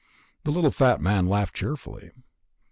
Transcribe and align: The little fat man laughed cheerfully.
The 0.45 0.51
little 0.51 0.71
fat 0.71 0.99
man 0.99 1.27
laughed 1.27 1.53
cheerfully. 1.53 2.09